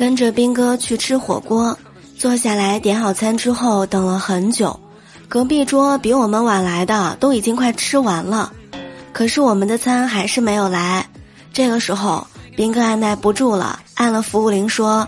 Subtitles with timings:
[0.00, 1.78] 跟着兵哥去吃火锅，
[2.16, 4.80] 坐下来点好餐之后，等了很久。
[5.28, 8.50] 隔壁桌比我们晚来的都已经快吃完了，
[9.12, 11.06] 可是我们的餐还是没有来。
[11.52, 15.06] 这个时候，兵哥按耐不住了，按了服务铃说：“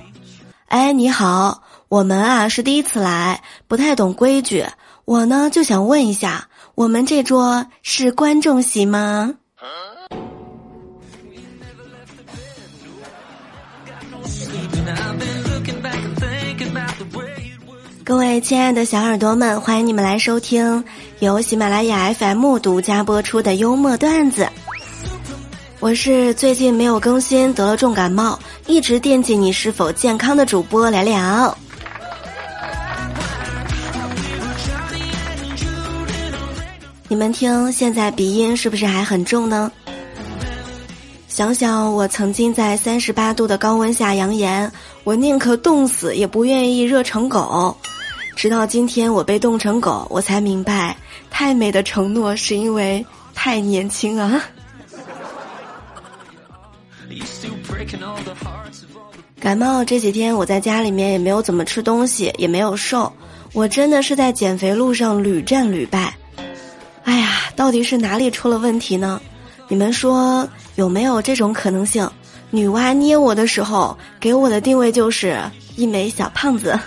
[0.68, 4.66] 哎，你好，我们啊是第一次来，不太懂规矩。
[5.06, 9.32] 我呢就想问一下，我们这桌是观众席吗？”
[18.04, 20.82] 各位亲爱的小耳朵们，欢迎你们来收听
[21.20, 24.48] 由喜马拉雅 FM 独家播出的幽默段子。
[25.78, 31.56] 我是最近没有更新，得了重感冒，一直惦记你是否健康的主播聊聊。
[37.06, 39.70] 你们听，现在鼻音是不是还很重呢？
[41.32, 44.70] 想想我曾经在三十八度的高温下扬言，
[45.02, 47.74] 我宁可冻死也不愿意热成狗。
[48.36, 50.94] 直到今天我被冻成狗，我才明白，
[51.30, 53.02] 太美的承诺是因为
[53.32, 54.44] 太年轻啊。
[59.40, 63.10] 感冒这几天我在家里面也没有怎么吃东西，也没有瘦，
[63.54, 66.14] 我真的是在减肥路上屡战屡败。
[67.04, 69.18] 哎呀，到底是哪里出了问题呢？
[69.72, 72.06] 你们说有没有这种可能性？
[72.50, 75.40] 女娲捏我的时候给我的定位就是
[75.76, 76.78] 一枚小胖子。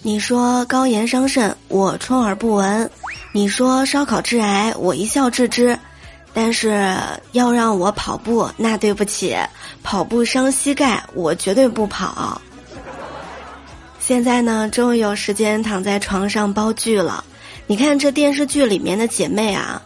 [0.00, 2.88] 你说高盐伤肾，我充耳不闻；
[3.32, 5.76] 你说烧烤致癌，我一笑置之。
[6.32, 6.96] 但是
[7.32, 9.36] 要让我跑步，那对不起，
[9.82, 12.40] 跑步伤膝盖，我绝对不跑。
[14.08, 17.22] 现在呢，终于有时间躺在床上煲剧了。
[17.66, 19.82] 你看这电视剧里面的姐妹啊，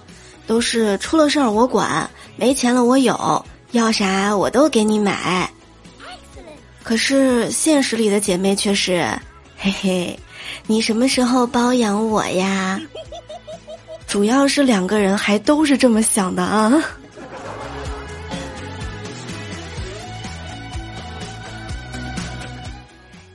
[0.47, 5.51] 都是出了事儿我管，没钱了我有，要啥我都给你买。
[6.85, 9.05] 可是现实里的姐妹却是。
[9.59, 10.17] 嘿嘿，
[10.69, 12.81] 你什么时候包养我呀？
[14.07, 16.73] 主要是两个人还都是这么想的啊。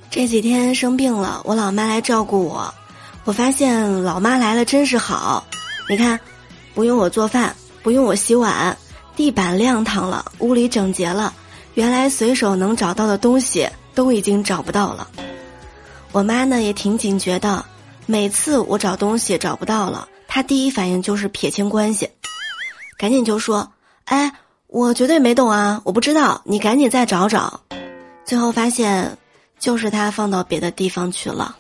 [0.10, 2.74] 这几天生病了，我老妈来照顾我。
[3.24, 5.46] 我发现老妈来了真是好，
[5.90, 6.20] 你看，
[6.74, 8.76] 不用我做饭，不用我洗碗，
[9.16, 11.34] 地板亮堂了，屋里整洁了。
[11.74, 15.08] 原来随手能找到的东西都已经找不到了。
[16.12, 17.64] 我妈呢也挺警觉的，
[18.06, 22.10] 每次我找东西找不到了，她第一反应就是撇清关系，
[22.98, 23.70] 赶紧就说
[24.06, 24.32] ：“哎，
[24.68, 27.60] 我绝对没动啊，我不知道，你赶紧再找找。”
[28.26, 29.18] 最后发现
[29.60, 31.56] 就是他放到别的地方去了。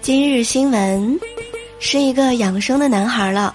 [0.00, 1.18] 今日新闻，
[1.80, 3.54] 是一个养生的男孩了。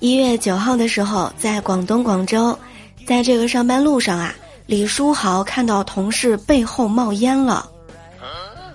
[0.00, 2.58] 一月九号的时候，在广东广州，
[3.06, 4.34] 在这个上班路上啊，
[4.66, 7.70] 李书豪看到同事背后冒烟了，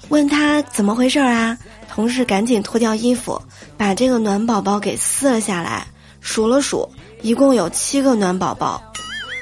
[0.08, 1.58] 问他怎么回事啊？
[1.94, 3.40] 同事赶紧脱掉衣服，
[3.78, 5.86] 把这个暖宝宝给撕了下来，
[6.22, 6.90] 数了数，
[7.22, 8.82] 一共有七个暖宝宝，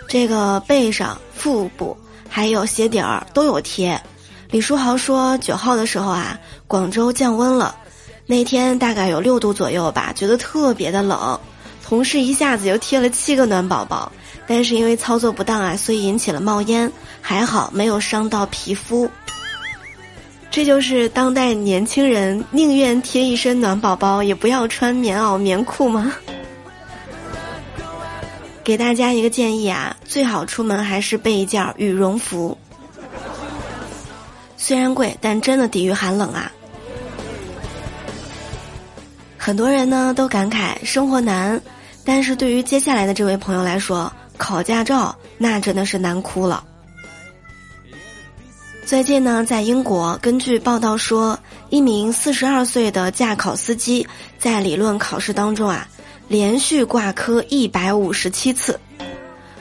[0.09, 1.95] 这个背上、腹部
[2.27, 3.97] 还有鞋底儿都有贴。
[4.49, 7.73] 李书豪说，九号的时候啊，广州降温了，
[8.25, 11.39] 那天大概有六度左右吧，觉得特别的冷。
[11.81, 14.11] 同事一下子就贴了七个暖宝宝，
[14.45, 16.91] 但是因为操作不当啊，所以引起了冒烟，
[17.21, 19.09] 还好没有伤到皮肤。
[20.51, 26.11] 这就是当代年轻人宁愿贴一身暖宝宝，也不要穿棉袄棉裤吗？
[28.61, 32.57] 给大家一个建议啊，最好出门还是备一件羽绒服，
[34.57, 36.51] 虽然贵，但真的抵御寒冷啊。
[39.37, 41.59] 很多人呢都感慨生活难。
[42.03, 46.63] 但是对于接下来的这位朋友来说，考驾照那真的是难哭了。
[48.91, 51.39] 最近呢，在英国，根据报道说，
[51.69, 54.05] 一名四十二岁的驾考司机
[54.37, 55.87] 在理论考试当中啊，
[56.27, 58.77] 连续挂科一百五十七次，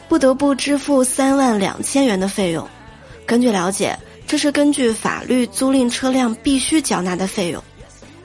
[0.08, 2.68] 不得不支付三万两千元的费用。
[3.24, 3.96] 根据了解，
[4.26, 7.62] 这是根据法律租赁车辆必须缴纳的费用。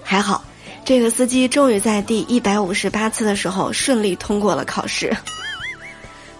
[0.02, 0.44] 还好。
[0.84, 5.16] 这个司机终于在第一百五十八次的时候顺利通过了考试。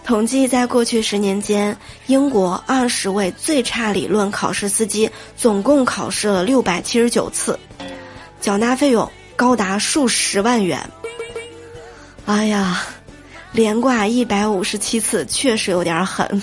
[0.06, 1.76] 统计在过去十年间，
[2.06, 7.58] 英国二十位最差理论考试司机总共考试了六百七十九次，
[8.40, 10.80] 缴纳费用高达数十万元。
[12.24, 12.84] 哎呀，
[13.50, 16.40] 连挂一百五十七次确实有点狠。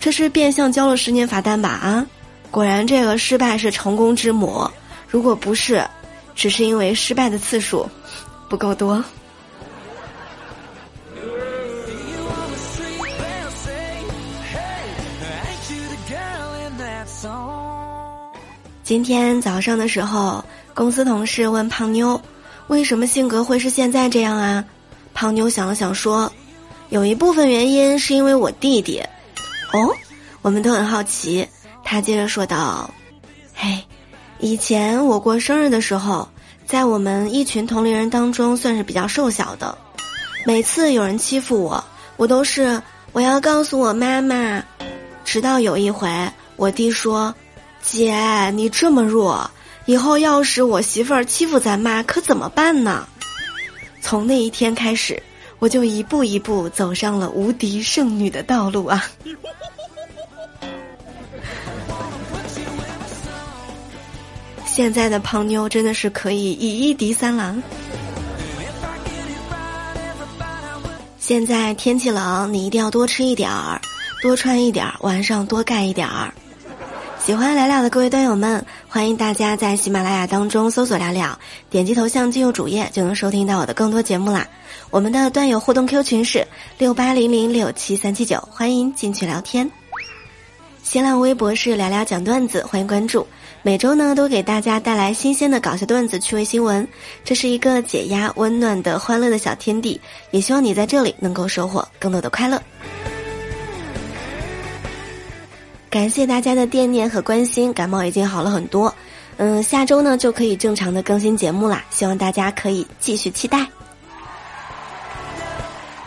[0.00, 1.68] 这是变相交了十年罚单吧？
[1.68, 2.04] 啊，
[2.50, 4.68] 果然这个失败是成功之母。
[5.06, 5.86] 如果不是，
[6.34, 7.88] 只是因为失败的次数
[8.48, 9.02] 不够多。
[18.86, 22.20] 今天早上的时候，公司同事问胖妞
[22.68, 24.64] ：“为什么性格会是现在这样啊？”
[25.12, 26.32] 胖妞想了想说
[26.90, 29.02] ：“有一部分原因是因为我弟弟。”
[29.74, 29.92] 哦，
[30.40, 31.44] 我们都很好奇。
[31.82, 32.88] 他接着说道
[33.56, 33.82] ：“嘿，
[34.38, 36.28] 以前我过生日的时候，
[36.64, 39.76] 在我们一群同龄人当中算是比较瘦小的。
[40.44, 41.84] 每次有人欺负我，
[42.16, 42.80] 我都是
[43.10, 44.62] 我要告诉我妈妈。
[45.24, 46.08] 直到有一回，
[46.54, 47.34] 我弟说。”
[47.86, 49.48] 姐，你这么弱，
[49.84, 53.06] 以后要是我媳妇儿欺负咱妈，可怎么办呢？
[54.02, 55.22] 从那一天开始，
[55.60, 59.04] 我就一步一步走上了无敌剩女的道路啊！
[64.66, 67.62] 现在的胖妞真的是可以以一敌三郎。
[71.18, 73.80] 现在天气冷，你一定要多吃一点儿，
[74.20, 76.34] 多穿一点儿，晚上多盖一点儿。
[77.26, 81.36] 喜欢聊聊的各位段友们，欢迎大家在喜马拉雅当中搜索聊聊，
[81.68, 84.46] 点击头像进入主页就能收听到我的更多节目啦。
[84.90, 86.46] 我们的段友互动 Q 群是
[86.78, 89.68] 六八零零六七三七九，欢迎进去聊天。
[90.84, 93.26] 新浪微博是聊聊讲段子，欢迎关注。
[93.60, 96.86] 每周呢都给大家带来新鲜的搞笑段子、趣味新闻，
[97.24, 100.00] 这是一个解压、温暖的、欢乐的小天地，
[100.30, 102.62] 也希望你在这里能够收获更多的快乐。
[105.88, 108.94] 感谢大家的惦念和关心，感冒已经好了很多，
[109.38, 113.66] 嗯，下周呢就可以正常的更新节目啦，希望大家可以继续期待。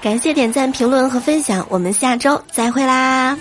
[0.01, 3.37] 感谢点赞、评论和分享，我们下周再会啦。